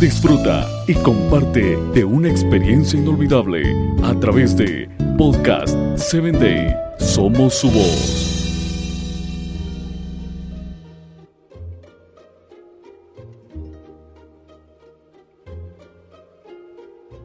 Disfruta 0.00 0.68
y 0.86 0.94
comparte 0.94 1.76
de 1.94 2.04
una 2.04 2.28
experiencia 2.28 2.98
inolvidable 2.98 3.62
a 4.02 4.14
través 4.20 4.56
de 4.56 4.88
Podcast 5.16 5.74
7 5.96 6.32
Day. 6.32 6.74
Somos 6.98 7.54
su 7.54 7.70
voz. 7.70 8.34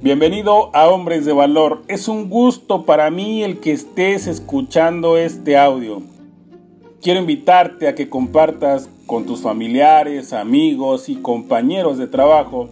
Bienvenido 0.02 0.74
a 0.74 0.88
Hombres 0.88 1.26
de 1.26 1.34
Valor. 1.34 1.82
Es 1.90 2.08
un 2.08 2.30
gusto 2.30 2.86
para 2.86 3.12
mí 3.12 3.44
el 3.44 3.60
que 3.60 3.74
estés 3.74 4.28
escuchando 4.28 5.18
este 5.18 5.58
audio. 5.58 6.02
Quiero 7.02 7.20
invitarte 7.20 7.90
a 7.90 7.96
que 7.96 8.08
compartas 8.08 8.90
con 9.10 9.26
tus 9.26 9.42
familiares, 9.42 10.34
amigos 10.34 11.10
y 11.10 11.16
compañeros 11.16 11.98
de 11.98 12.06
trabajo 12.06 12.70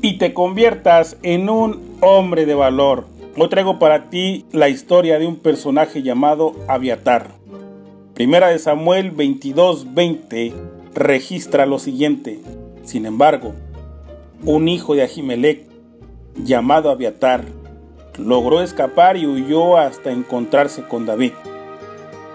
y 0.00 0.16
te 0.16 0.32
conviertas 0.32 1.16
en 1.24 1.50
un 1.50 1.80
hombre 2.00 2.46
de 2.46 2.54
valor. 2.54 3.08
Hoy 3.36 3.48
traigo 3.48 3.80
para 3.80 4.10
ti 4.10 4.44
la 4.52 4.68
historia 4.68 5.18
de 5.18 5.26
un 5.26 5.34
personaje 5.34 6.04
llamado 6.04 6.54
Aviatar. 6.68 7.32
Primera 8.14 8.46
de 8.46 8.60
Samuel 8.60 9.10
22:20 9.10 10.54
registra 10.94 11.66
lo 11.66 11.80
siguiente. 11.80 12.38
Sin 12.84 13.04
embargo, 13.04 13.52
un 14.44 14.68
hijo 14.68 14.94
de 14.94 15.02
Ahimelech 15.02 15.66
llamado 16.36 16.90
Aviatar 16.90 17.44
logró 18.18 18.62
escapar 18.62 19.16
y 19.16 19.26
huyó 19.26 19.78
hasta 19.78 20.12
encontrarse 20.12 20.84
con 20.84 21.06
David. 21.06 21.32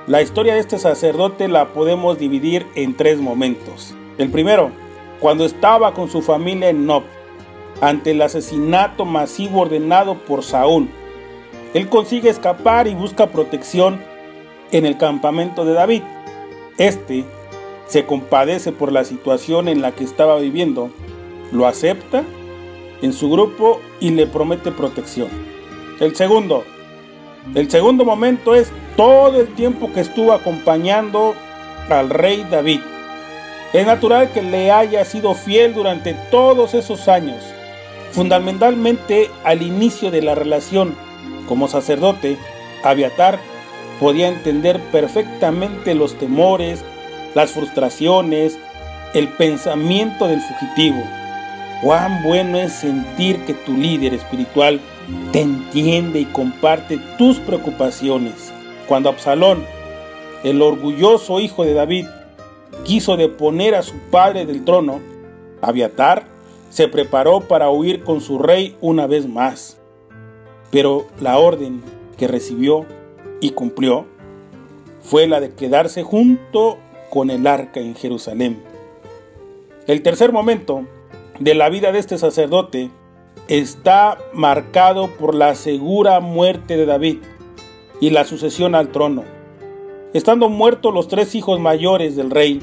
La 0.08 0.22
historia 0.22 0.54
de 0.54 0.60
este 0.60 0.78
sacerdote 0.78 1.48
la 1.48 1.74
podemos 1.74 2.20
dividir 2.20 2.68
en 2.76 2.96
tres 2.96 3.18
momentos. 3.18 3.96
El 4.20 4.30
primero, 4.30 4.70
cuando 5.20 5.46
estaba 5.46 5.96
con 5.96 6.12
su 6.12 6.22
familia 6.22 6.70
en 6.70 6.86
Nob, 6.86 7.02
ante 7.82 8.12
el 8.12 8.22
asesinato 8.22 9.04
masivo 9.06 9.62
ordenado 9.62 10.20
por 10.20 10.44
Saúl. 10.44 10.90
Él 11.74 11.90
consigue 11.90 12.30
escapar 12.30 12.88
y 12.88 12.94
busca 12.94 13.32
protección 13.32 14.00
en 14.72 14.86
el 14.86 14.96
campamento 14.98 15.66
de 15.66 15.74
David. 15.74 16.04
Este 16.78 17.26
se 17.88 18.06
compadece 18.06 18.72
por 18.72 18.92
la 18.92 19.06
situación 19.06 19.68
en 19.68 19.82
la 19.82 19.92
que 19.92 20.04
estaba 20.04 20.38
viviendo, 20.38 20.92
lo 21.52 21.66
acepta 21.66 22.24
en 23.02 23.12
su 23.12 23.32
grupo 23.32 23.80
y 24.00 24.12
le 24.12 24.28
promete 24.28 24.72
protección. 24.72 25.30
El 26.00 26.16
segundo, 26.16 26.64
el 27.54 27.70
segundo 27.70 28.04
momento 28.06 28.56
es 28.56 28.72
todo 28.98 29.40
el 29.40 29.54
tiempo 29.54 29.92
que 29.94 30.02
estuvo 30.02 30.34
acompañando 30.34 31.36
al 31.90 32.10
rey 32.10 32.46
David. 32.50 32.82
Es 33.74 33.86
natural 33.86 34.32
que 34.32 34.42
le 34.42 34.72
haya 34.72 35.06
sido 35.06 35.36
fiel 35.36 35.74
durante 35.74 36.14
todos 36.32 36.74
esos 36.74 37.08
años, 37.08 37.44
fundamentalmente 38.12 39.30
al 39.44 39.62
inicio 39.62 40.12
de 40.12 40.22
la 40.22 40.34
relación. 40.34 40.96
Como 41.48 41.68
sacerdote, 41.68 42.38
Aviatar 42.84 43.40
podía 44.00 44.28
entender 44.28 44.80
perfectamente 44.92 45.94
los 45.94 46.18
temores, 46.18 46.84
las 47.36 47.52
frustraciones, 47.52 48.58
el 49.14 49.28
pensamiento 49.30 50.28
del 50.28 50.42
fugitivo. 50.42 51.04
Cuán 51.82 52.24
bueno 52.24 52.58
es 52.58 52.74
sentir 52.74 53.40
que 53.46 53.54
tu 53.54 53.74
líder 53.74 54.14
espiritual 54.14 54.80
te 55.32 55.42
entiende 55.42 56.20
y 56.20 56.26
comparte 56.26 57.00
tus 57.18 57.38
preocupaciones. 57.40 58.52
Cuando 58.88 59.10
Absalón, 59.10 59.64
el 60.44 60.62
orgulloso 60.62 61.40
hijo 61.40 61.64
de 61.64 61.74
David, 61.74 62.06
quiso 62.84 63.18
deponer 63.18 63.76
a 63.76 63.84
su 63.84 63.96
padre 64.12 64.46
del 64.46 64.64
trono, 64.64 65.00
Abiatar 65.62 66.28
se 66.70 66.88
preparó 66.88 67.42
para 67.42 67.70
huir 67.70 68.04
con 68.04 68.22
su 68.22 68.38
rey 68.38 68.76
una 68.82 69.08
vez 69.08 69.28
más. 69.28 69.78
Pero 70.72 71.08
la 71.20 71.38
orden 71.38 71.82
que 72.18 72.28
recibió 72.28 72.86
y 73.42 73.52
cumplió 73.52 74.06
fue 75.02 75.28
la 75.28 75.40
de 75.40 75.52
quedarse 75.52 76.04
junto 76.04 76.78
con 77.10 77.30
el 77.30 77.48
arca 77.48 77.80
en 77.80 77.96
Jerusalén. 77.96 78.62
El 79.88 80.02
tercer 80.02 80.32
momento 80.32 80.86
de 81.40 81.54
la 81.54 81.70
vida 81.70 81.92
de 81.92 82.00
este 82.00 82.18
sacerdote 82.18 82.90
está 83.48 84.18
marcado 84.34 85.08
por 85.08 85.36
la 85.36 85.56
segura 85.56 86.20
muerte 86.20 86.78
de 86.78 86.86
David 86.86 87.18
y 88.00 88.10
la 88.10 88.26
sucesión 88.26 88.76
al 88.76 88.90
trono. 88.90 89.24
Estando 90.14 90.50
muertos 90.50 90.94
los 90.94 91.08
tres 91.08 91.36
hijos 91.36 91.60
mayores 91.60 92.16
del 92.16 92.32
rey, 92.32 92.62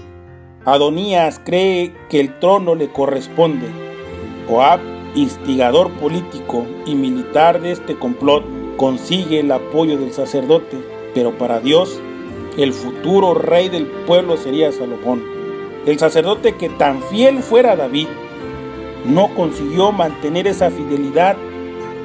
Adonías 0.65 1.41
cree 1.44 1.93
que 2.09 2.21
el 2.21 2.38
trono 2.38 2.75
le 2.75 2.88
corresponde. 2.88 3.66
Joab, 4.49 4.81
instigador 5.15 5.91
político 5.91 6.65
y 6.87 6.94
militar 6.94 7.60
de 7.60 7.72
este 7.72 7.99
complot, 7.99 8.44
consigue 8.77 9.41
el 9.41 9.50
apoyo 9.50 9.99
del 9.99 10.12
sacerdote, 10.12 10.78
pero 11.15 11.37
para 11.37 11.60
Dios, 11.60 12.00
el 12.56 12.72
futuro 12.72 13.34
rey 13.34 13.69
del 13.69 13.87
pueblo 13.87 14.37
sería 14.37 14.72
Salomón. 14.72 15.22
El 15.87 15.99
sacerdote 15.99 16.54
que 16.54 16.69
tan 16.69 17.03
fiel 17.03 17.43
fuera 17.43 17.77
David, 17.77 18.06
no 19.04 19.34
consiguió 19.34 19.92
mantener 19.92 20.46
esa 20.46 20.70
fidelidad 20.70 21.36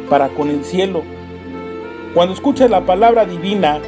para 0.09 0.29
con 0.29 0.49
el 0.49 0.63
cielo. 0.63 1.03
Cuando 2.13 2.33
escuchas 2.33 2.69
la 2.69 2.85
palabra 2.85 3.25
divina, 3.25 3.79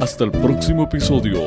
Hasta 0.00 0.24
el 0.24 0.30
próximo 0.32 0.84
episodio. 0.84 1.40